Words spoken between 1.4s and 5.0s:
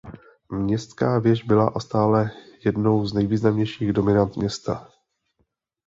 byla a stále jednou z nejvýznamnějších dominant města.